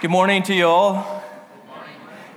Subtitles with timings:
[0.00, 1.24] Good morning to you all.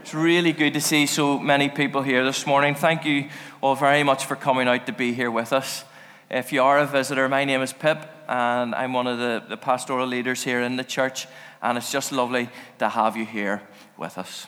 [0.01, 2.73] It's really good to see so many people here this morning.
[2.73, 3.29] Thank you
[3.61, 5.83] all very much for coming out to be here with us.
[6.31, 9.57] If you are a visitor, my name is Pip, and I'm one of the, the
[9.57, 11.27] pastoral leaders here in the church,
[11.61, 12.49] and it's just lovely
[12.79, 13.61] to have you here
[13.95, 14.47] with us.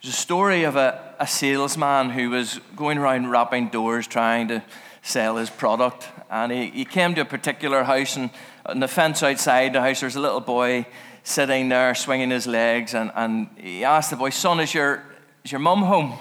[0.00, 4.62] There's a story of a, a salesman who was going around rapping doors trying to
[5.04, 8.30] sell his product, and he, he came to a particular house, and
[8.64, 10.86] on the fence outside the house, there's a little boy
[11.22, 15.04] sitting there swinging his legs, and, and he asked the boy, Son, is your,
[15.44, 16.14] is your mum home?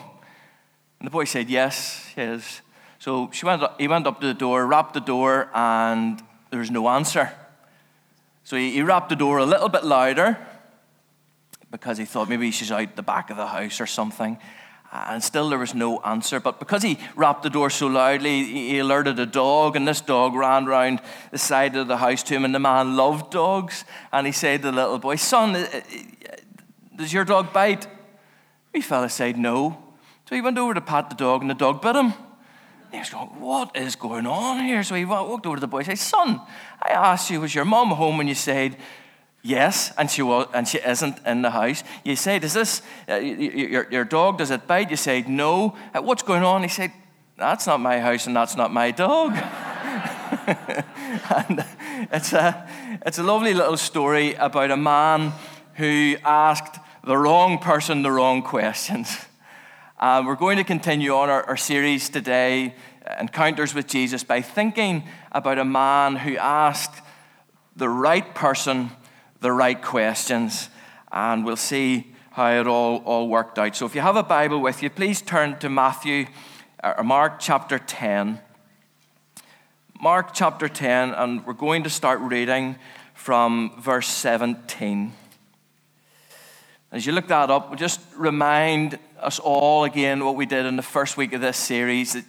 [0.99, 2.61] And the boy said, Yes, she is.
[2.99, 6.71] So she went he went up to the door, rapped the door, and there was
[6.71, 7.31] no answer.
[8.43, 10.37] So he, he rapped the door a little bit louder
[11.71, 14.37] because he thought maybe she's out the back of the house or something.
[14.95, 16.39] And still there was no answer.
[16.39, 20.35] But because he rapped the door so loudly, he alerted a dog, and this dog
[20.35, 22.45] ran round the side of the house to him.
[22.45, 23.85] And the man loved dogs.
[24.11, 25.79] And he said to the little boy, Son, uh, uh,
[26.95, 27.87] does your dog bite?
[28.71, 29.83] The fella said, No.
[30.29, 32.13] So he went over to pat the dog, and the dog bit him.
[32.91, 34.83] He was going, What is going on here?
[34.83, 36.39] So he walked over to the boy and said, Son,
[36.79, 38.19] I asked you, was your mom home?
[38.19, 38.77] And you said,
[39.45, 41.83] Yes, and she was, and she isn't in the house.
[42.05, 44.37] You say, "Does this uh, your, your dog?
[44.37, 46.63] Does it bite?" You say, "No." Uh, what's going on?
[46.63, 46.93] He said,
[47.37, 49.33] "That's not my house, and that's not my dog."
[50.47, 51.65] and
[52.09, 52.69] it's a
[53.05, 55.33] it's a lovely little story about a man
[55.73, 59.25] who asked the wrong person the wrong questions.
[59.99, 62.75] Uh, we're going to continue on our, our series today,
[63.19, 67.01] Encounters with Jesus, by thinking about a man who asked
[67.75, 68.89] the right person
[69.43, 70.69] the right questions,
[71.11, 73.75] and we'll see how it all, all worked out.
[73.75, 76.27] So if you have a Bible with you, please turn to Matthew
[76.81, 78.39] or uh, Mark chapter 10.
[79.99, 82.77] Mark chapter 10, and we're going to start reading
[83.13, 85.11] from verse 17.
[86.93, 90.77] As you look that up, we'll just remind us all again what we did in
[90.77, 92.23] the first week of this series that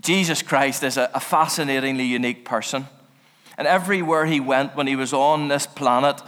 [0.00, 2.86] Jesus Christ is a fascinatingly unique person.
[3.58, 6.22] And everywhere he went when he was on this planet,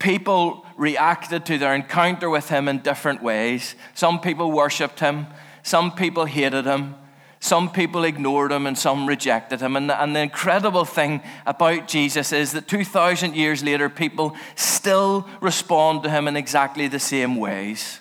[0.00, 3.76] people reacted to their encounter with him in different ways.
[3.94, 5.28] Some people worshiped him,
[5.62, 6.96] some people hated him,
[7.38, 9.76] some people ignored him, and some rejected him.
[9.76, 15.28] And the, and the incredible thing about Jesus is that 2,000 years later, people still
[15.40, 18.00] respond to him in exactly the same ways.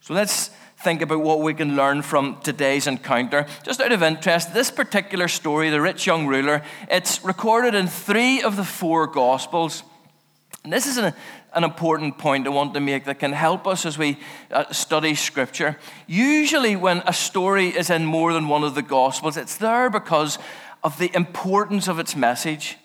[0.00, 3.46] So let's think about what we can learn from today's encounter.
[3.62, 8.42] Just out of interest, this particular story, the rich young ruler, it's recorded in three
[8.42, 9.82] of the four Gospels.
[10.62, 11.14] And this is an,
[11.54, 14.18] an important point I want to make that can help us as we
[14.50, 15.78] uh, study Scripture.
[16.06, 20.38] Usually, when a story is in more than one of the Gospels, it's there because
[20.84, 22.76] of the importance of its message.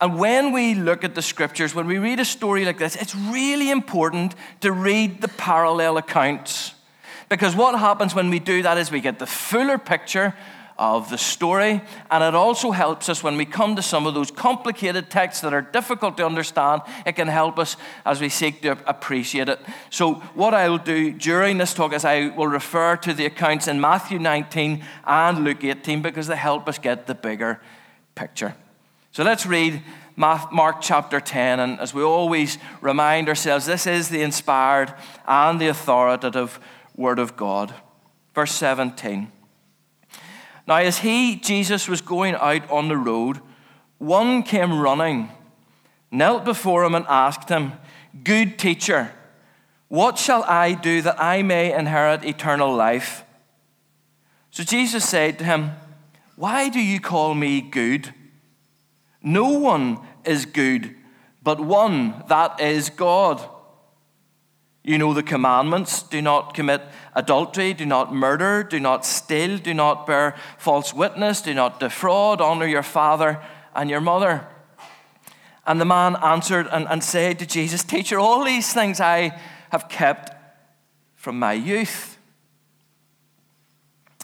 [0.00, 3.14] And when we look at the Scriptures, when we read a story like this, it's
[3.14, 6.74] really important to read the parallel accounts.
[7.28, 10.34] Because what happens when we do that is we get the fuller picture
[10.78, 11.80] of the story.
[12.10, 15.54] And it also helps us when we come to some of those complicated texts that
[15.54, 16.82] are difficult to understand.
[17.06, 19.60] It can help us as we seek to appreciate it.
[19.90, 23.68] So, what I will do during this talk is I will refer to the accounts
[23.68, 27.60] in Matthew 19 and Luke 18 because they help us get the bigger
[28.14, 28.54] picture.
[29.12, 29.82] So, let's read
[30.16, 31.60] Mark chapter 10.
[31.60, 34.94] And as we always remind ourselves, this is the inspired
[35.26, 36.58] and the authoritative
[36.96, 37.74] Word of God.
[38.34, 39.30] Verse 17.
[40.66, 43.40] Now, as he, Jesus, was going out on the road,
[43.98, 45.30] one came running,
[46.10, 47.72] knelt before him, and asked him,
[48.24, 49.12] Good teacher,
[49.88, 53.24] what shall I do that I may inherit eternal life?
[54.50, 55.72] So Jesus said to him,
[56.36, 58.14] Why do you call me good?
[59.22, 60.94] No one is good
[61.42, 63.42] but one, that is God.
[64.84, 66.82] You know the commandments do not commit
[67.14, 72.40] adultery, do not murder, do not steal, do not bear false witness, do not defraud,
[72.40, 73.40] honor your father
[73.76, 74.46] and your mother.
[75.64, 79.38] And the man answered and, and said to Jesus, Teacher, all these things I
[79.70, 80.32] have kept
[81.14, 82.18] from my youth.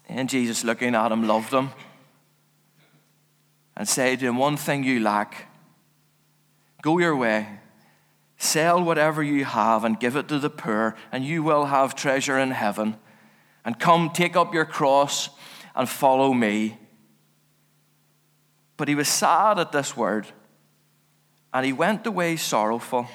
[0.09, 1.71] And Jesus, looking at him, loved him
[3.77, 5.47] and said to him, One thing you lack.
[6.83, 7.61] Go your way
[8.39, 12.39] Sell whatever you have and give it to the poor, and you will have treasure
[12.39, 12.97] in heaven.
[13.65, 15.29] And come, take up your cross
[15.75, 16.79] and follow me.
[18.77, 20.29] But he was sad at this word,
[21.53, 23.09] and he went away sorrowful,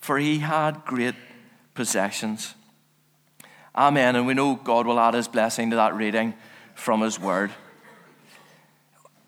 [0.00, 1.14] for he had great
[1.74, 2.54] possessions.
[3.76, 4.16] Amen.
[4.16, 6.34] And we know God will add his blessing to that reading
[6.74, 7.52] from his word.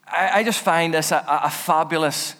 [0.06, 2.38] I, just find this a, a, fabulously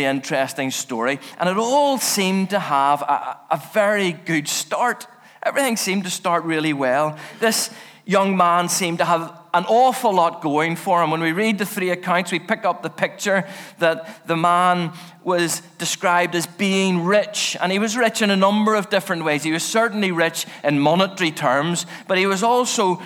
[0.00, 1.20] interesting story.
[1.38, 5.06] And it all seemed to have a, a very good start.
[5.42, 7.18] Everything seemed to start really well.
[7.40, 7.70] This
[8.04, 11.10] young man seemed to have an awful lot going for him.
[11.10, 13.46] When we read the three accounts, we pick up the picture
[13.78, 14.92] that the man
[15.22, 17.56] was described as being rich.
[17.60, 19.42] And he was rich in a number of different ways.
[19.42, 23.02] He was certainly rich in monetary terms, but he was also,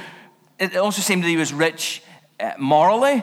[0.58, 2.02] it also seemed that he was rich
[2.38, 3.22] uh, morally,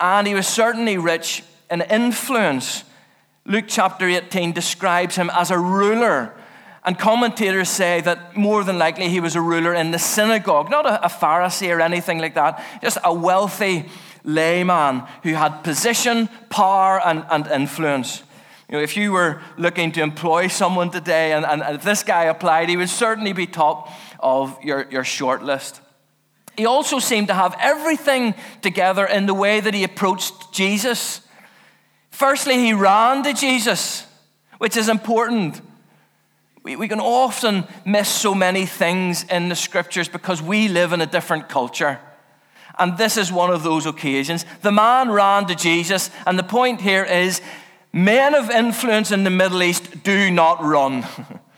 [0.00, 2.84] and he was certainly rich in influence.
[3.46, 6.34] Luke chapter 18 describes him as a ruler
[6.84, 10.86] and commentators say that more than likely he was a ruler in the synagogue, not
[10.86, 13.86] a, a Pharisee or anything like that, just a wealthy
[14.24, 18.22] layman who had position, power, and, and influence.
[18.68, 22.02] You know, if you were looking to employ someone today and, and, and if this
[22.02, 25.80] guy applied, he would certainly be top of your, your short list.
[26.56, 31.20] He also seemed to have everything together in the way that he approached Jesus.
[32.20, 34.04] Firstly, he ran to Jesus,
[34.58, 35.58] which is important.
[36.62, 41.00] We, we can often miss so many things in the scriptures because we live in
[41.00, 41.98] a different culture.
[42.78, 44.44] And this is one of those occasions.
[44.60, 47.40] The man ran to Jesus, and the point here is
[47.90, 51.06] men of influence in the Middle East do not run.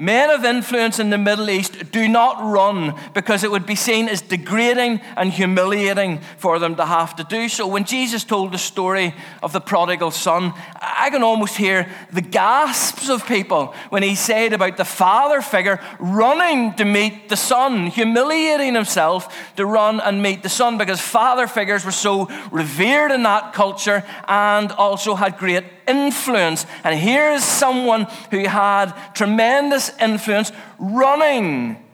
[0.00, 4.08] Men of influence in the Middle East do not run because it would be seen
[4.08, 7.66] as degrading and humiliating for them to have to do so.
[7.66, 9.12] When Jesus told the story
[9.42, 14.52] of the prodigal son, I can almost hear the gasps of people when he said
[14.52, 20.44] about the father figure running to meet the son, humiliating himself to run and meet
[20.44, 25.64] the son because father figures were so revered in that culture and also had great
[25.88, 26.66] influence.
[26.84, 31.84] And here is someone who had tremendous influence running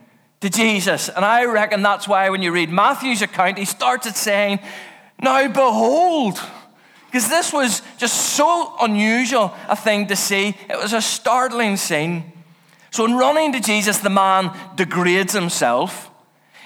[0.41, 1.09] to Jesus.
[1.09, 4.59] And I reckon that's why when you read Matthew's account, he starts saying,
[5.19, 6.39] Now behold,
[7.15, 10.49] because this was just so unusual a thing to see.
[10.69, 12.33] It was a startling scene.
[12.91, 16.11] So, in running to Jesus, the man degrades himself.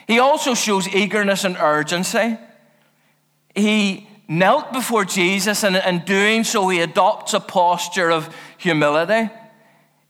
[0.07, 2.37] He also shows eagerness and urgency.
[3.53, 9.29] He knelt before Jesus, and in doing so, he adopts a posture of humility.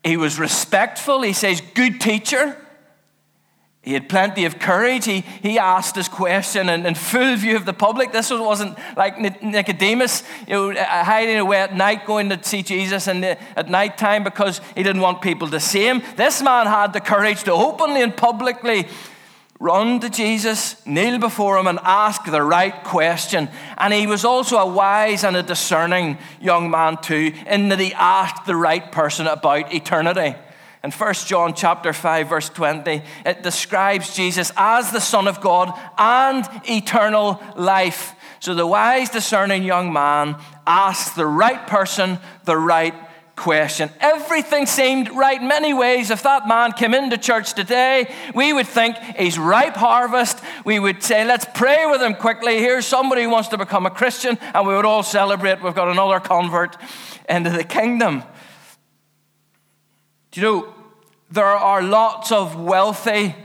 [0.04, 1.22] He was respectful.
[1.22, 2.56] He says, Good teacher.
[3.82, 5.06] He had plenty of courage.
[5.06, 8.12] He, he asked his question in, in full view of the public.
[8.12, 13.22] This wasn't like Nicodemus, you know, hiding away at night, going to see Jesus in
[13.22, 16.04] the, at night time because he didn't want people to see him.
[16.18, 18.86] This man had the courage to openly and publicly
[19.60, 23.50] run to Jesus, kneel before him, and ask the right question.
[23.78, 27.94] And he was also a wise and a discerning young man, too, in that he
[27.94, 30.36] asked the right person about eternity.
[30.82, 35.78] In 1 John chapter 5 verse 20 it describes Jesus as the son of God
[35.98, 38.16] and eternal life.
[38.40, 42.94] So the wise discerning young man asks the right person the right
[43.40, 43.90] question.
[44.02, 46.12] Everything seemed right many ways.
[46.12, 50.44] If that man came into church today, we would think he's ripe harvest.
[50.66, 52.60] We would say, let's pray with him quickly.
[52.60, 55.64] Here's somebody who wants to become a Christian, and we would all celebrate.
[55.64, 56.76] We've got another convert
[57.30, 58.24] into the kingdom.
[60.32, 60.74] Do you know,
[61.32, 63.36] there are lots of wealthy,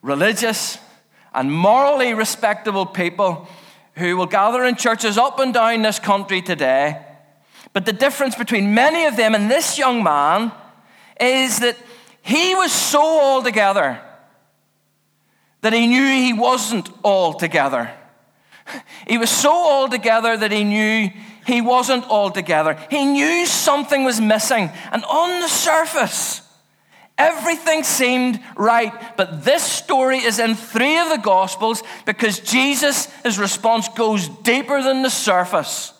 [0.00, 0.78] religious,
[1.34, 3.46] and morally respectable people
[3.96, 7.04] who will gather in churches up and down this country today
[7.72, 10.52] but the difference between many of them and this young man
[11.20, 11.76] is that
[12.22, 14.00] he was so all together
[15.62, 17.90] that he knew he wasn't all together.
[19.06, 21.10] He was so all together that he knew
[21.46, 22.78] he wasn't all together.
[22.90, 24.70] He knew something was missing.
[24.92, 26.42] And on the surface,
[27.18, 29.16] everything seemed right.
[29.16, 35.02] But this story is in three of the Gospels because Jesus' response goes deeper than
[35.02, 35.92] the surface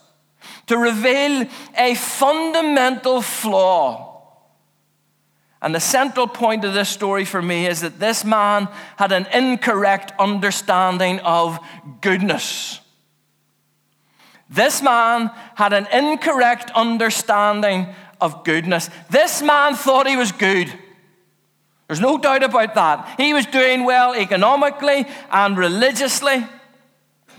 [0.73, 4.23] to reveal a fundamental flaw.
[5.61, 9.27] And the central point of this story for me is that this man had an
[9.35, 11.59] incorrect understanding of
[12.01, 12.81] goodness.
[14.49, 17.89] This man had an incorrect understanding
[18.19, 18.89] of goodness.
[19.11, 20.73] This man thought he was good.
[21.87, 23.21] There's no doubt about that.
[23.21, 26.47] He was doing well economically and religiously.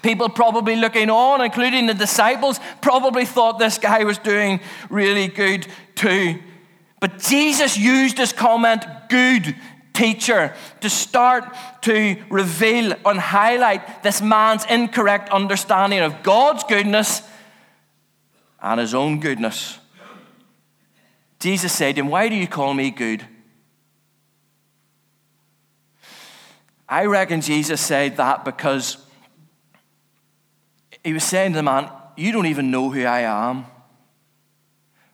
[0.03, 5.65] People probably looking on, including the disciples, probably thought this guy was doing really good
[5.95, 6.39] too.
[6.99, 9.55] But Jesus used this comment, good
[9.93, 11.45] teacher, to start
[11.83, 17.21] to reveal and highlight this man's incorrect understanding of God's goodness
[18.61, 19.79] and his own goodness.
[21.39, 23.25] Jesus said to him, Why do you call me good?
[26.89, 28.97] I reckon Jesus said that because
[31.03, 33.65] he was saying to the man, You don't even know who I am.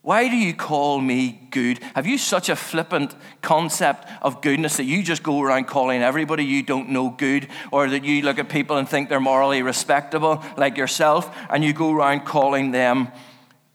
[0.01, 1.79] Why do you call me good?
[1.93, 6.46] Have you such a flippant concept of goodness that you just go around calling everybody
[6.46, 10.43] you don't know good, or that you look at people and think they're morally respectable
[10.55, 13.10] like yourself, and you go around calling them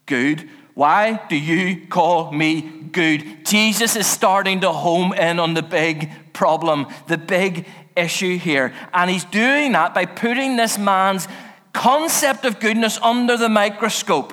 [0.06, 0.48] good?
[0.72, 3.44] Why do you call me good?
[3.46, 7.66] Jesus is starting to home in on the big problem, the big
[7.96, 8.72] issue here.
[8.92, 11.28] And he's doing that by putting this man's
[11.74, 14.32] concept of goodness under the microscope.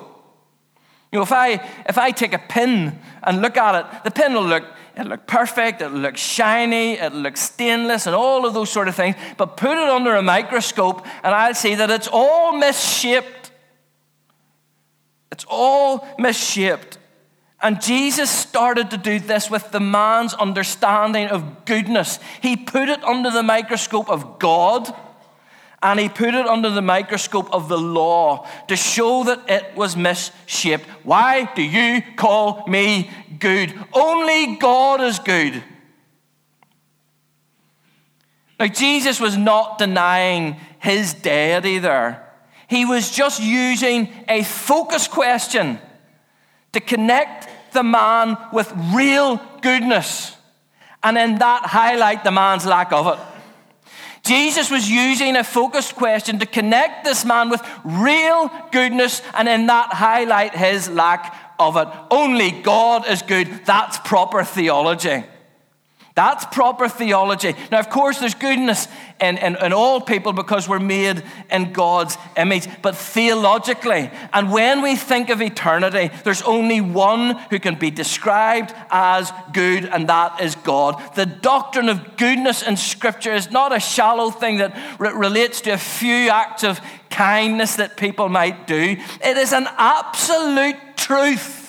[1.10, 1.54] You know, if I,
[1.86, 4.64] if I take a pin and look at it, the pin will look,
[4.96, 8.94] it'll look perfect, it'll look shiny, it'll look stainless, and all of those sort of
[8.94, 9.16] things.
[9.36, 13.50] But put it under a microscope, and I'll see that it's all misshaped.
[15.30, 16.96] It's all misshaped.
[17.60, 22.18] And Jesus started to do this with the man's understanding of goodness.
[22.40, 24.92] He put it under the microscope of God
[25.82, 29.96] and he put it under the microscope of the law to show that it was
[29.96, 30.86] misshaped.
[31.02, 33.74] Why do you call me good?
[33.92, 35.62] Only God is good.
[38.60, 42.32] Now, Jesus was not denying his deity there.
[42.68, 45.80] He was just using a focus question
[46.72, 50.36] to connect the man with real goodness
[51.02, 53.18] and in that highlight the man's lack of it.
[54.22, 59.66] Jesus was using a focused question to connect this man with real goodness and in
[59.66, 61.88] that highlight his lack of it.
[62.10, 63.64] Only God is good.
[63.64, 65.24] That's proper theology.
[66.14, 67.54] That's proper theology.
[67.70, 68.86] Now, of course, there's goodness
[69.18, 74.82] in, in, in, all people because we're made in God's image, but theologically, and when
[74.82, 80.40] we think of eternity, there's only one who can be described as good, and that
[80.42, 81.00] is God.
[81.14, 85.70] The doctrine of goodness in Scripture is not a shallow thing that re- relates to
[85.70, 86.78] a few acts of
[87.08, 91.61] kindness that people might do, it is an absolute truth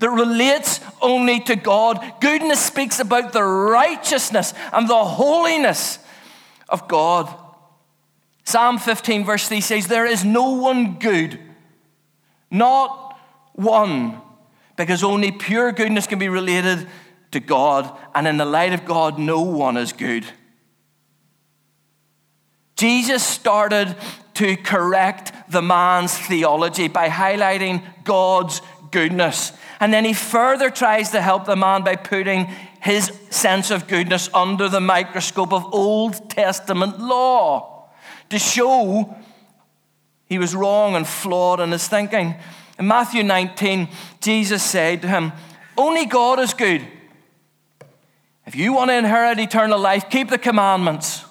[0.00, 2.14] that relates only to God.
[2.20, 5.98] Goodness speaks about the righteousness and the holiness
[6.68, 7.32] of God.
[8.44, 11.38] Psalm 15, verse 3 says, There is no one good,
[12.50, 13.18] not
[13.52, 14.20] one,
[14.76, 16.88] because only pure goodness can be related
[17.32, 20.24] to God, and in the light of God, no one is good.
[22.76, 23.94] Jesus started
[24.34, 29.52] to correct the man's theology by highlighting God's goodness.
[29.80, 32.46] And then he further tries to help the man by putting
[32.82, 37.88] his sense of goodness under the microscope of Old Testament law
[38.28, 39.16] to show
[40.26, 42.34] he was wrong and flawed in his thinking.
[42.78, 43.88] In Matthew 19,
[44.20, 45.32] Jesus said to him,
[45.76, 46.86] Only God is good.
[48.46, 51.24] If you want to inherit eternal life, keep the commandments.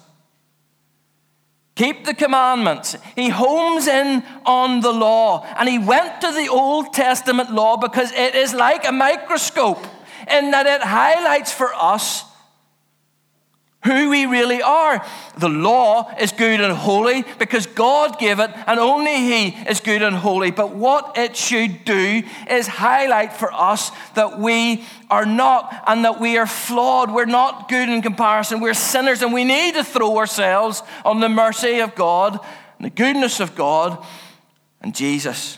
[1.79, 2.97] Keep the commandments.
[3.15, 5.45] He homes in on the law.
[5.57, 9.81] And he went to the Old Testament law because it is like a microscope
[10.29, 12.25] in that it highlights for us
[13.83, 15.05] who we really are.
[15.37, 20.01] The law is good and holy because God gave it, and only He is good
[20.01, 20.51] and holy.
[20.51, 26.19] But what it should do is highlight for us that we are not and that
[26.19, 27.11] we are flawed.
[27.11, 28.59] We're not good in comparison.
[28.59, 32.39] We're sinners, and we need to throw ourselves on the mercy of God
[32.77, 34.05] and the goodness of God
[34.81, 35.57] and Jesus.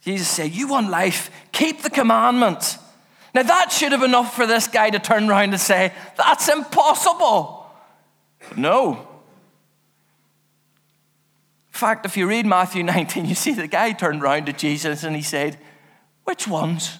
[0.00, 2.78] Jesus said, You want life, keep the commandments.
[3.38, 6.48] Now, that should have been enough for this guy to turn around and say, That's
[6.48, 7.70] impossible.
[8.40, 8.94] But no.
[8.94, 8.98] In
[11.70, 15.14] fact, if you read Matthew 19, you see the guy turned around to Jesus and
[15.14, 15.56] he said,
[16.24, 16.98] Which ones?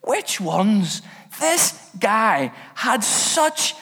[0.00, 1.02] Which ones?
[1.38, 3.74] This guy had such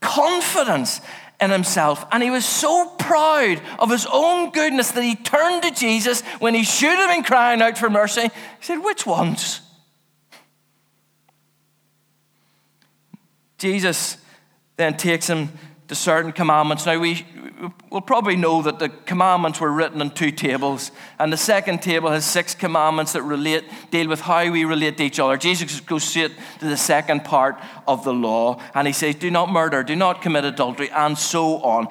[0.00, 1.00] confidence
[1.40, 5.72] in himself and he was so proud of his own goodness that he turned to
[5.72, 8.22] Jesus when he should have been crying out for mercy.
[8.22, 9.62] He said, Which ones?
[13.58, 14.16] Jesus
[14.76, 15.50] then takes him
[15.88, 16.86] to certain commandments.
[16.86, 17.26] Now, we
[17.90, 22.10] will probably know that the commandments were written on two tables, and the second table
[22.10, 25.36] has six commandments that relate, deal with how we relate to each other.
[25.36, 27.56] Jesus goes straight to the second part
[27.86, 31.58] of the law, and he says, Do not murder, do not commit adultery, and so
[31.62, 31.88] on.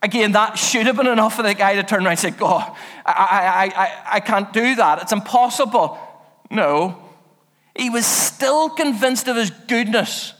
[0.00, 2.76] Again, that should have been enough for the guy to turn around and say, God,
[3.04, 5.02] I, I, I, I can't do that.
[5.02, 5.98] It's impossible.
[6.50, 7.02] No.
[7.74, 10.34] He was still convinced of his goodness.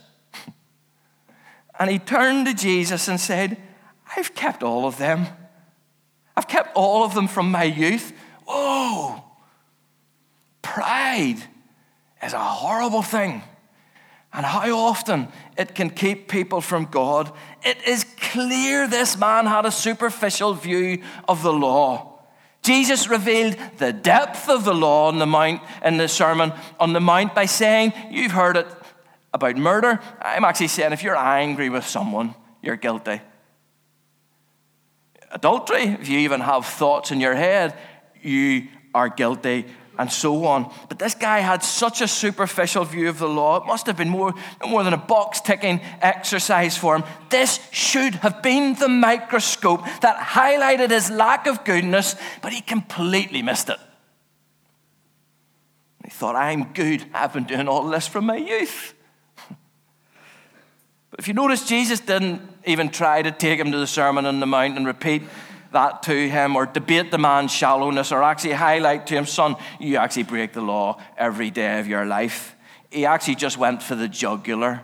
[1.78, 3.56] And he turned to Jesus and said,
[4.16, 5.26] I've kept all of them.
[6.36, 8.12] I've kept all of them from my youth.
[8.46, 9.22] Whoa!
[10.62, 11.38] Pride
[12.22, 13.42] is a horrible thing.
[14.32, 17.32] and how often it can keep people from God.
[17.62, 22.20] It is clear this man had a superficial view of the law.
[22.62, 27.00] Jesus revealed the depth of the law on the mount in the Sermon on the
[27.00, 28.66] Mount by saying, You've heard it
[29.38, 30.00] about murder.
[30.20, 33.20] I'm actually saying if you're angry with someone, you're guilty.
[35.30, 37.76] Adultery, if you even have thoughts in your head,
[38.22, 39.66] you are guilty
[39.98, 40.72] and so on.
[40.88, 43.56] But this guy had such a superficial view of the law.
[43.56, 44.32] It must have been more,
[44.66, 47.04] more than a box ticking exercise for him.
[47.30, 53.42] This should have been the microscope that highlighted his lack of goodness, but he completely
[53.42, 53.78] missed it.
[56.04, 57.04] He thought, I'm good.
[57.12, 58.94] I've been doing all this from my youth.
[61.18, 64.46] If you notice, Jesus didn't even try to take him to the Sermon on the
[64.46, 65.22] Mount and repeat
[65.72, 69.96] that to him or debate the man's shallowness or actually highlight to him, son, you
[69.96, 72.54] actually break the law every day of your life.
[72.90, 74.82] He actually just went for the jugular.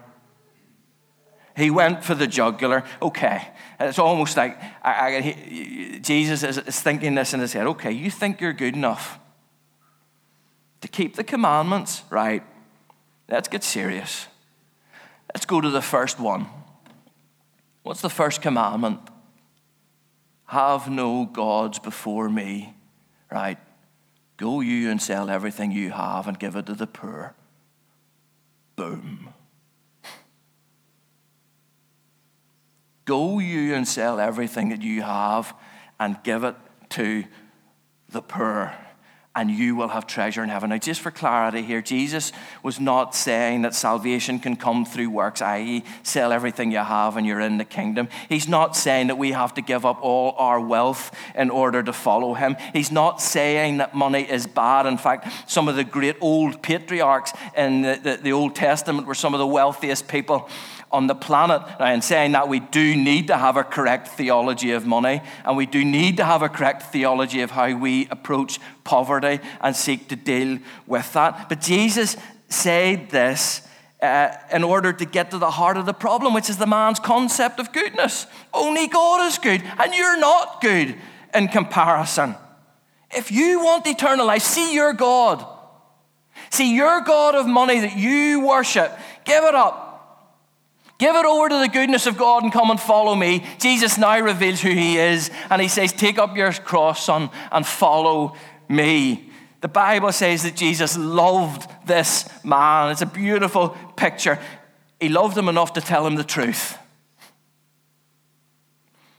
[1.57, 2.83] He went for the jugular.
[3.00, 3.49] Okay.
[3.79, 7.67] It's almost like I, I, he, Jesus is, is thinking this in his head.
[7.67, 9.19] Okay, you think you're good enough
[10.81, 12.43] to keep the commandments, right?
[13.29, 14.26] Let's get serious.
[15.35, 16.47] Let's go to the first one.
[17.83, 19.00] What's the first commandment?
[20.47, 22.75] Have no gods before me.
[23.31, 23.59] Right?
[24.37, 27.35] Go you and sell everything you have and give it to the poor.
[28.76, 29.31] Boom.
[33.05, 35.55] Go you and sell everything that you have
[36.00, 36.55] and give it
[36.91, 37.25] to
[38.09, 38.73] the poor
[39.37, 40.71] and you will have treasure in heaven.
[40.71, 45.43] Now, just for clarity here, Jesus was not saying that salvation can come through works,
[45.43, 48.09] i.e., sell everything you have and you're in the kingdom.
[48.29, 51.93] He's not saying that we have to give up all our wealth in order to
[51.93, 52.57] follow him.
[52.73, 54.87] He's not saying that money is bad.
[54.87, 59.14] In fact, some of the great old patriarchs in the, the, the Old Testament were
[59.14, 60.49] some of the wealthiest people
[60.94, 61.60] on the planet.
[61.80, 65.66] In saying that, we do need to have a correct theology of money, and we
[65.66, 70.16] do need to have a correct theology of how we approach poverty and seek to
[70.16, 71.48] deal with that.
[71.48, 72.16] But Jesus
[72.48, 73.62] said this.
[74.02, 77.00] Uh, in order to get to the heart of the problem, which is the man's
[77.00, 78.26] concept of goodness.
[78.52, 80.94] Only God is good, and you're not good
[81.33, 82.35] in comparison.
[83.11, 85.46] If you want eternal life, see your God.
[86.50, 88.92] See your God of money that you worship.
[89.24, 89.84] Give it up.
[90.98, 93.44] Give it over to the goodness of God and come and follow me.
[93.59, 97.66] Jesus now reveals who he is, and he says, Take up your cross, son, and
[97.66, 98.37] follow
[98.68, 99.30] me.
[99.61, 102.90] The Bible says that Jesus loved this man.
[102.90, 104.38] It's a beautiful picture.
[105.00, 106.78] He loved him enough to tell him the truth.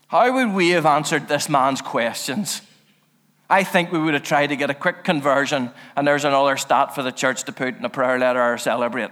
[0.07, 2.61] How would we have answered this man's questions?
[3.49, 6.95] I think we would have tried to get a quick conversion, and there's another stat
[6.95, 9.11] for the church to put in a prayer letter or celebrate.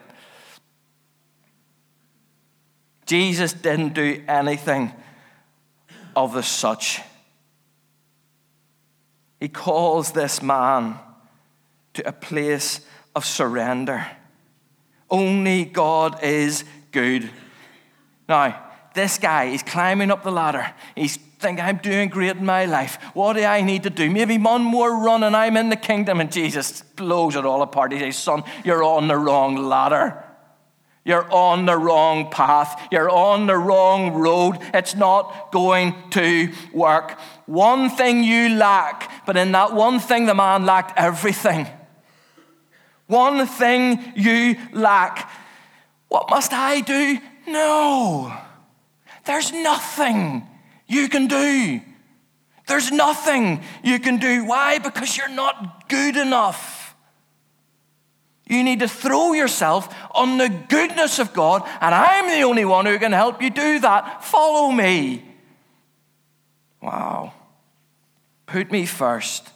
[3.05, 4.91] Jesus didn't do anything
[6.15, 7.01] of the such.
[9.39, 10.97] He calls this man
[11.93, 12.81] to a place
[13.15, 14.05] of surrender.
[15.09, 17.29] Only God is good.
[18.29, 20.73] Now, this guy, he's climbing up the ladder.
[20.95, 22.97] He's thinking, I'm doing great in my life.
[23.13, 24.09] What do I need to do?
[24.09, 26.21] Maybe one more run and I'm in the kingdom.
[26.21, 27.91] And Jesus blows it all apart.
[27.91, 30.22] He says, Son, you're on the wrong ladder.
[31.05, 32.81] You're on the wrong path.
[32.91, 34.57] You're on the wrong road.
[34.73, 37.19] It's not going to work.
[37.45, 41.67] One thing you lack, but in that one thing, the man lacked everything.
[43.07, 45.29] One thing you lack.
[46.07, 47.19] What must I do?
[47.47, 48.33] No.
[49.25, 50.47] There's nothing
[50.87, 51.81] you can do.
[52.67, 54.45] There's nothing you can do.
[54.45, 54.79] Why?
[54.79, 56.82] Because you're not good enough.
[58.45, 62.85] You need to throw yourself on the goodness of God, and I'm the only one
[62.85, 64.23] who can help you do that.
[64.23, 65.23] Follow me.
[66.81, 67.33] Wow.
[68.45, 69.49] Put me first.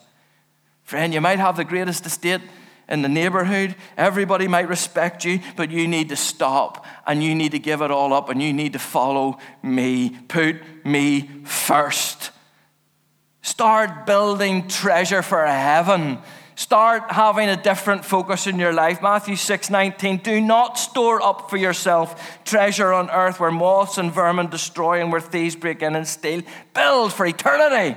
[0.84, 2.40] Friend, you might have the greatest estate
[2.88, 3.76] in the neighborhood.
[3.98, 7.90] Everybody might respect you, but you need to stop and you need to give it
[7.90, 10.16] all up and you need to follow me.
[10.28, 12.30] Put me first.
[13.42, 16.18] Start building treasure for heaven
[16.58, 19.00] Start having a different focus in your life.
[19.00, 20.16] Matthew 6 19.
[20.16, 25.12] Do not store up for yourself treasure on earth where moths and vermin destroy and
[25.12, 26.42] where thieves break in and steal.
[26.74, 27.96] Build for eternity.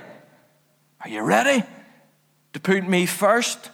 [1.03, 1.63] Are you ready
[2.53, 3.71] to put me first?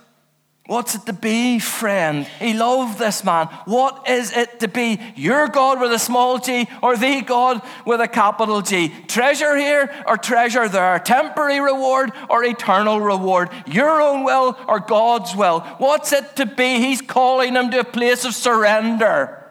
[0.67, 2.27] What's it to be, friend?
[2.39, 3.47] He loved this man.
[3.63, 4.99] What is it to be?
[5.15, 8.89] Your God with a small g or the God with a capital G?
[9.07, 10.99] Treasure here or treasure there?
[10.99, 13.49] Temporary reward or eternal reward?
[13.65, 15.61] Your own will or God's will?
[15.77, 16.79] What's it to be?
[16.79, 19.49] He's calling him to a place of surrender.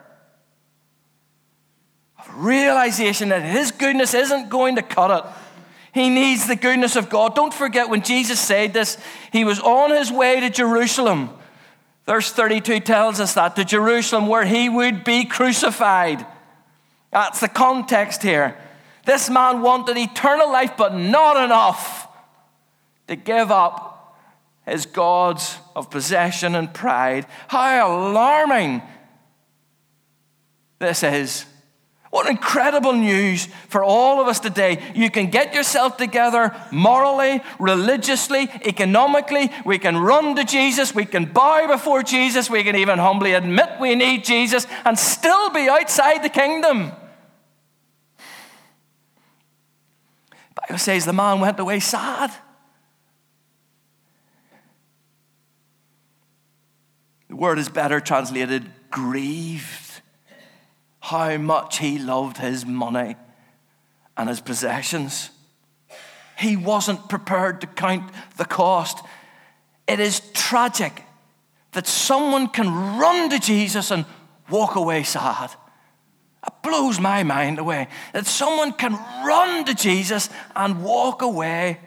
[2.18, 5.32] Of realization that his goodness isn't going to cut it.
[5.96, 7.34] He needs the goodness of God.
[7.34, 8.98] Don't forget when Jesus said this,
[9.32, 11.30] he was on his way to Jerusalem.
[12.04, 16.26] Verse 32 tells us that to Jerusalem where he would be crucified.
[17.10, 18.58] That's the context here.
[19.06, 22.08] This man wanted eternal life, but not enough
[23.08, 24.18] to give up
[24.66, 27.24] his gods of possession and pride.
[27.48, 28.82] How alarming
[30.78, 31.46] this is.
[32.16, 34.82] What incredible news for all of us today.
[34.94, 39.52] You can get yourself together morally, religiously, economically.
[39.66, 40.94] We can run to Jesus.
[40.94, 42.48] We can bow before Jesus.
[42.48, 46.92] We can even humbly admit we need Jesus and still be outside the kingdom.
[50.54, 52.32] Bible says the man went away sad.
[57.28, 59.85] The word is better translated grieved
[61.06, 63.14] how much he loved his money
[64.16, 65.30] and his possessions.
[66.36, 69.04] He wasn't prepared to count the cost.
[69.86, 71.04] It is tragic
[71.72, 74.04] that someone can run to Jesus and
[74.50, 75.52] walk away sad.
[76.44, 81.78] It blows my mind away that someone can run to Jesus and walk away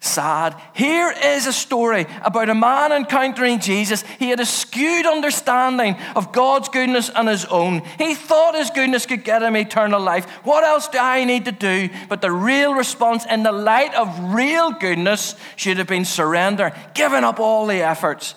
[0.00, 0.56] sad.
[0.74, 4.02] Here is a story about a man encountering Jesus.
[4.18, 7.82] He had a skewed understanding of God's goodness and his own.
[7.98, 10.24] He thought his goodness could get him eternal life.
[10.44, 11.90] What else do I need to do?
[12.08, 17.24] But the real response in the light of real goodness should have been surrender, giving
[17.24, 18.34] up all the efforts.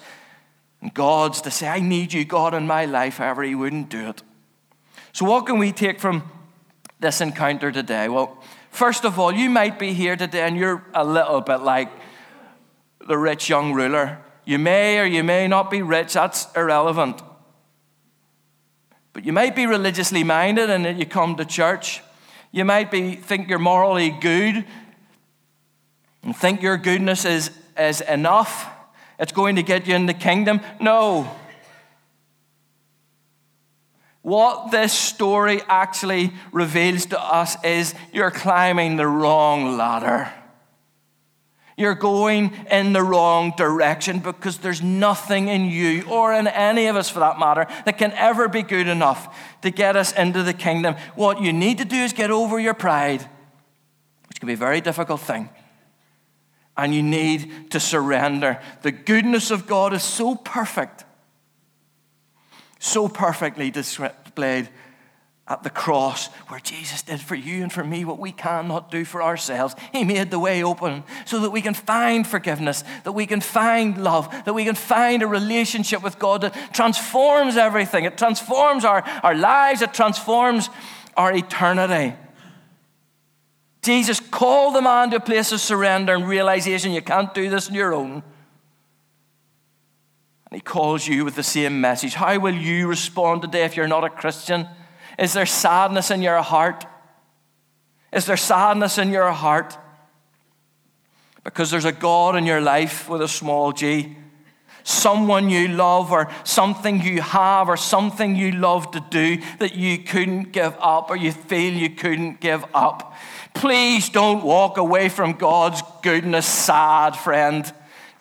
[0.82, 3.18] And God's to say, I need you, God, in my life.
[3.18, 4.22] However, he wouldn't do it.
[5.14, 6.30] So, what can we take from
[7.00, 8.10] this encounter today?
[8.10, 8.44] Well,
[8.74, 11.90] First of all, you might be here today and you're a little bit like
[13.08, 14.18] the rich young ruler.
[14.46, 17.22] You may or you may not be rich, that's irrelevant.
[19.14, 22.02] But you might be religiously minded and then you come to church.
[22.52, 24.66] You might be think you're morally good
[26.24, 28.68] and think your goodness is, is enough.
[29.20, 30.62] It's going to get you in the kingdom.
[30.82, 31.30] No.
[34.24, 40.32] What this story actually reveals to us is you're climbing the wrong ladder.
[41.76, 46.96] You're going in the wrong direction because there's nothing in you or in any of
[46.96, 50.54] us for that matter that can ever be good enough to get us into the
[50.54, 50.96] kingdom.
[51.16, 53.28] What you need to do is get over your pride,
[54.30, 55.50] which can be a very difficult thing.
[56.78, 58.62] And you need to surrender.
[58.84, 61.04] The goodness of God is so perfect
[62.84, 64.70] so perfectly displayed
[65.48, 69.06] at the cross where Jesus did for you and for me what we cannot do
[69.06, 69.76] for ourselves.
[69.92, 74.04] He made the way open so that we can find forgiveness, that we can find
[74.04, 78.06] love, that we can find a relationship with God that transforms everything.
[78.06, 80.70] It transforms our, our lives, it transforms
[81.16, 82.16] our eternity.
[83.82, 87.70] Jesus called the man to a place of surrender and realization you can't do this
[87.70, 88.24] on your own.
[90.54, 92.14] And he calls you with the same message.
[92.14, 94.68] How will you respond today if you're not a Christian?
[95.18, 96.86] Is there sadness in your heart?
[98.12, 99.76] Is there sadness in your heart?
[101.44, 104.16] Because there's a God in your life with a small g.
[104.84, 109.98] Someone you love, or something you have, or something you love to do that you
[109.98, 113.16] couldn't give up, or you feel you couldn't give up.
[113.56, 117.74] Please don't walk away from God's goodness sad, friend.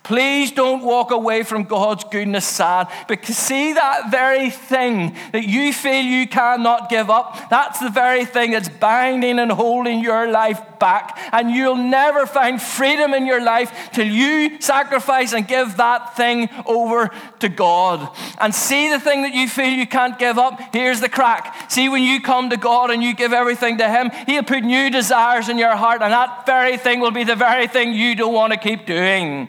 [0.02, 5.72] Please don't walk away from God's goodness sad because see that very thing that you
[5.72, 10.60] feel you cannot give up, that's the very thing that's binding and holding your life
[10.80, 11.16] back.
[11.30, 16.48] And you'll never find freedom in your life till you sacrifice and give that thing
[16.66, 18.14] over to God.
[18.38, 21.70] And see the thing that you feel you can't give up, here's the crack.
[21.70, 24.90] See, when you come to God and you give everything to Him, He'll put new
[24.90, 28.34] desires in your heart, and that very thing will be the very thing you don't
[28.34, 29.48] want to keep doing.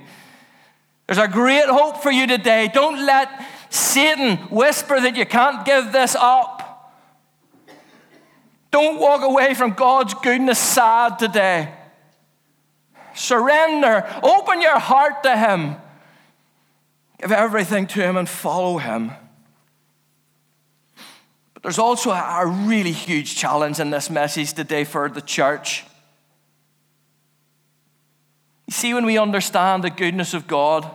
[1.08, 2.70] There's a great hope for you today.
[2.74, 3.30] Don't let
[3.70, 6.62] Satan whisper that you can't give this up.
[8.72, 11.74] Don't walk away from God's goodness sad today.
[13.14, 14.04] Surrender.
[14.24, 15.76] Open your heart to Him.
[17.22, 19.12] Give everything to Him and follow Him.
[21.54, 25.84] But there's also a really huge challenge in this message today for the church.
[28.68, 30.90] You see, when we understand the goodness of God,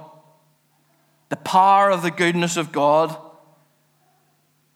[1.29, 3.17] the power of the goodness of God,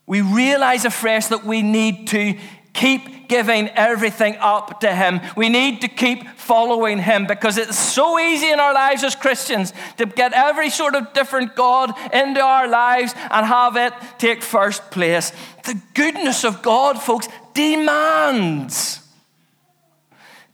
[0.07, 2.37] we realize afresh that we need to
[2.75, 5.21] keep giving everything up to Him.
[5.37, 9.73] We need to keep following Him because it's so easy in our lives as Christians
[9.97, 14.91] to get every sort of different God into our lives and have it take first
[14.91, 15.33] place.
[15.65, 19.01] The goodness of God, folks, demands.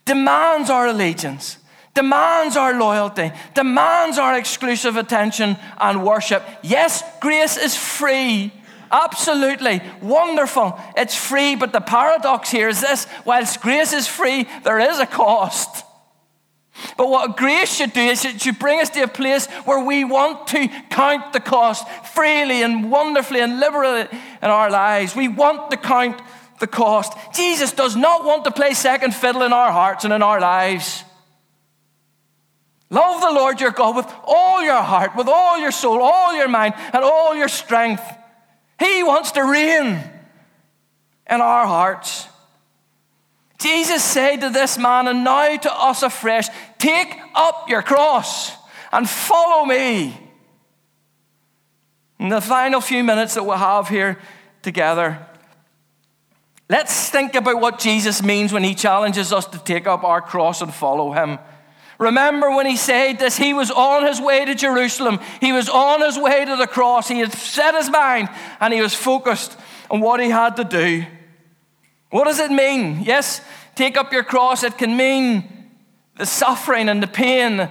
[0.04, 1.58] Demands our allegiance,
[1.94, 6.42] demands our loyalty, demands our exclusive attention and worship.
[6.62, 8.52] Yes, grace is free.
[8.90, 10.78] Absolutely wonderful.
[10.96, 15.06] It's free, but the paradox here is this whilst grace is free, there is a
[15.06, 15.84] cost.
[16.96, 20.04] But what grace should do is it should bring us to a place where we
[20.04, 24.06] want to count the cost freely and wonderfully and liberally
[24.42, 25.16] in our lives.
[25.16, 26.20] We want to count
[26.60, 27.12] the cost.
[27.34, 31.04] Jesus does not want to play second fiddle in our hearts and in our lives.
[32.90, 36.48] Love the Lord your God with all your heart, with all your soul, all your
[36.48, 38.02] mind, and all your strength.
[38.78, 40.02] He wants to reign
[41.28, 42.28] in our hearts.
[43.58, 46.48] Jesus said to this man, and now to us afresh,
[46.78, 48.52] Take up your cross
[48.92, 50.16] and follow me.
[52.18, 54.18] In the final few minutes that we'll have here
[54.62, 55.26] together,
[56.68, 60.62] let's think about what Jesus means when he challenges us to take up our cross
[60.62, 61.38] and follow him.
[61.98, 65.18] Remember when he said this, he was on his way to Jerusalem.
[65.40, 67.08] He was on his way to the cross.
[67.08, 68.28] He had set his mind
[68.60, 69.58] and he was focused
[69.90, 71.04] on what he had to do.
[72.10, 73.00] What does it mean?
[73.02, 73.40] Yes,
[73.74, 74.62] take up your cross.
[74.62, 75.70] It can mean
[76.16, 77.68] the suffering and the pain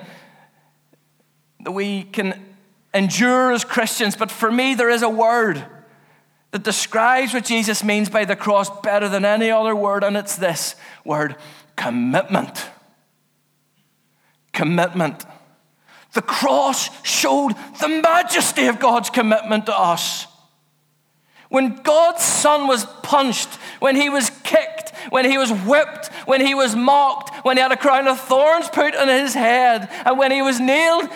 [1.63, 2.39] that we can
[2.93, 4.15] endure as Christians.
[4.15, 5.65] But for me, there is a word
[6.51, 10.35] that describes what Jesus means by the cross better than any other word, and it's
[10.35, 11.35] this word
[11.75, 12.69] commitment.
[14.57, 15.23] Commitment.
[16.13, 20.25] The cross showed the majesty of God's commitment to us.
[21.49, 26.55] When God's Son was punched, when he was kicked, when he was whipped, when he
[26.55, 30.31] was mocked, when he had a crown of thorns put on his head, and when
[30.31, 31.07] he was nailed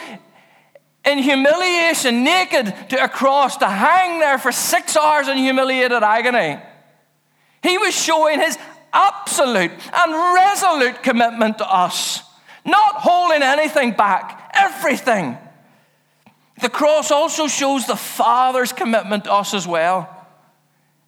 [1.04, 6.62] in humiliation, naked to a cross, to hang there for six hours in humiliated agony,
[7.64, 8.56] he was showing his
[8.94, 12.22] absolute and resolute commitment to us,
[12.66, 15.38] not holding anything back, everything.
[16.62, 20.10] The cross also shows the Father's commitment to us as well.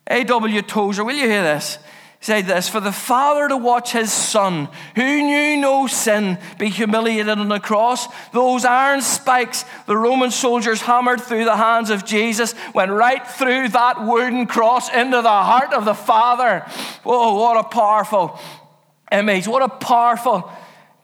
[0.08, 0.62] A.W.
[0.64, 1.78] Tozer, will you hear this?
[2.24, 7.28] Say this For the Father to watch his Son, who knew no sin, be humiliated
[7.28, 12.56] on the cross, those iron spikes the Roman soldiers hammered through the hands of Jesus
[12.74, 16.66] went right through that wooden cross into the heart of the Father.
[17.06, 18.40] Oh, what a powerful
[19.12, 19.46] image!
[19.46, 20.50] What a powerful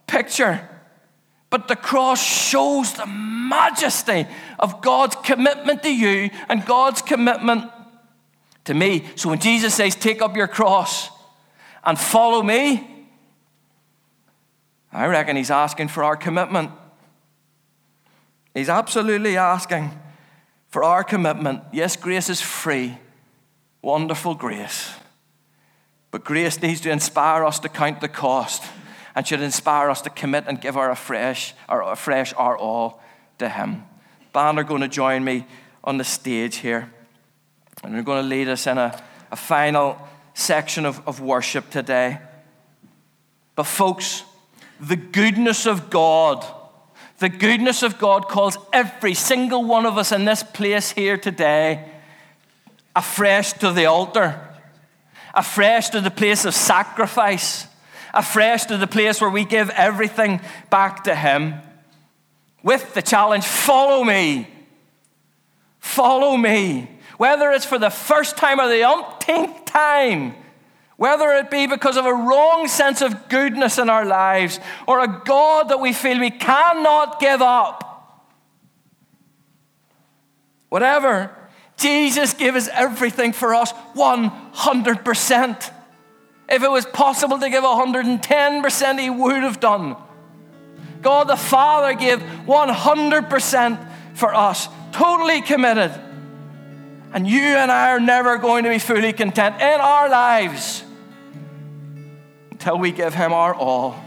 [0.10, 0.67] picture.
[1.50, 4.28] But the cross shows the majesty
[4.60, 7.72] of God's commitment to you and God's commitment
[8.65, 9.06] to me.
[9.15, 11.10] So when Jesus says, Take up your cross
[11.84, 12.88] and follow me,
[14.91, 16.72] I reckon he's asking for our commitment.
[18.54, 19.91] He's absolutely asking
[20.67, 21.63] for our commitment.
[21.72, 22.98] Yes, grace is free,
[23.82, 24.93] wonderful grace.
[26.12, 28.63] But grace needs to inspire us to count the cost
[29.19, 33.03] and should inspire us to commit and give our afresh, our afresh our all
[33.38, 33.84] to Him.
[34.32, 35.45] Band are going to join me
[35.84, 36.89] on the stage here.
[37.84, 38.97] And they're going to lead us in a,
[39.29, 39.97] a final
[40.34, 42.19] section of, of worship today.
[43.58, 44.23] But, folks,
[44.79, 46.45] the goodness of God,
[47.17, 51.91] the goodness of God calls every single one of us in this place here today
[52.95, 54.39] afresh to the altar,
[55.34, 57.67] afresh to the place of sacrifice,
[58.13, 61.56] afresh to the place where we give everything back to Him.
[62.63, 64.48] With the challenge follow me,
[65.80, 70.34] follow me whether it's for the first time or the umpteenth time,
[70.95, 75.22] whether it be because of a wrong sense of goodness in our lives or a
[75.26, 78.24] God that we feel we cannot give up.
[80.69, 81.36] Whatever,
[81.76, 85.74] Jesus gave us everything for us 100%.
[86.50, 89.96] If it was possible to give 110%, He would have done.
[91.02, 95.92] God the Father gave 100% for us, totally committed.
[97.14, 100.84] And you and I are never going to be fully content in our lives
[102.52, 104.04] until we give Him our all.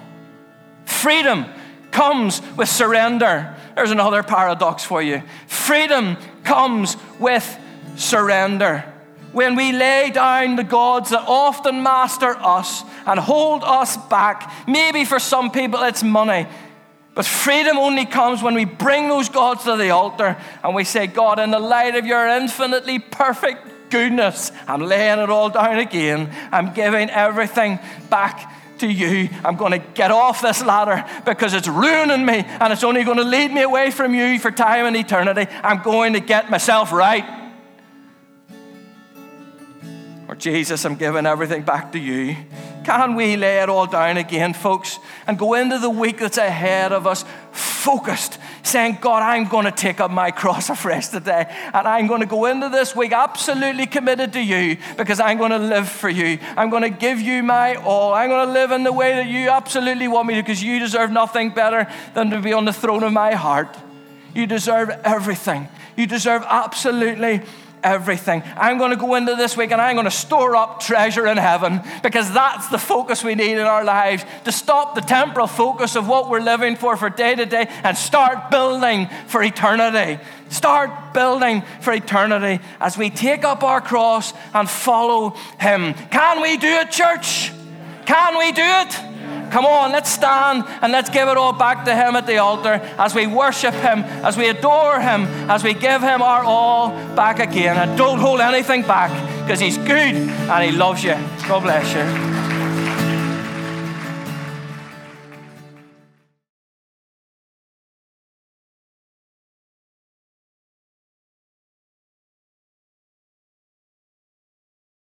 [0.85, 1.47] Freedom
[1.91, 3.57] comes with surrender.
[3.75, 5.23] There's another paradox for you.
[5.47, 7.59] Freedom comes with
[7.97, 8.92] surrender.
[9.33, 15.05] When we lay down the gods that often master us and hold us back, maybe
[15.05, 16.47] for some people it's money,
[17.15, 21.07] but freedom only comes when we bring those gods to the altar and we say,
[21.07, 26.33] God, in the light of your infinitely perfect goodness, I'm laying it all down again.
[26.51, 29.29] I'm giving everything back to you.
[29.45, 33.19] I'm going to get off this ladder because it's ruining me and it's only going
[33.19, 35.51] to lead me away from you for time and eternity.
[35.63, 37.42] I'm going to get myself right.
[40.33, 42.35] Or, Jesus, I'm giving everything back to you.
[42.85, 46.91] Can we lay it all down again, folks, and go into the week that's ahead
[46.91, 51.87] of us focused, saying, God, I'm going to take up my cross afresh today, and
[51.87, 55.59] I'm going to go into this week absolutely committed to you because I'm going to
[55.59, 56.39] live for you.
[56.57, 58.15] I'm going to give you my all.
[58.15, 60.79] I'm going to live in the way that you absolutely want me to because you
[60.79, 63.77] deserve nothing better than to be on the throne of my heart.
[64.35, 65.69] You deserve everything.
[65.95, 67.43] You deserve absolutely
[67.83, 68.43] everything.
[68.57, 71.37] I'm going to go into this week and I'm going to store up treasure in
[71.37, 75.97] heaven because that's the focus we need in our lives to stop the temporal focus
[75.97, 80.23] of what we're living for for day to day and start building for eternity.
[80.49, 85.95] Start building for eternity as we take up our cross and follow Him.
[85.95, 87.53] Can we do it, church?
[88.05, 89.12] Can we do it?
[89.53, 92.81] Come on, let's stand and let's give it all back to Him at the altar
[92.97, 97.39] as we worship Him, as we adore Him, as we give Him our all back
[97.39, 97.77] again.
[97.77, 99.11] And don't hold anything back
[99.43, 101.17] because He's good and He loves you.
[101.47, 102.62] God bless you.